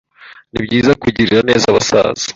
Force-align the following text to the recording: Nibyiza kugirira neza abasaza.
Nibyiza 0.51 0.91
kugirira 1.01 1.39
neza 1.49 1.65
abasaza. 1.67 2.25